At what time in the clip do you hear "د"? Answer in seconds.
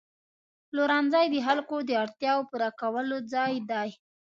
1.31-1.35, 1.83-1.89